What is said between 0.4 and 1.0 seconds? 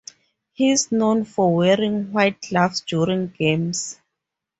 He is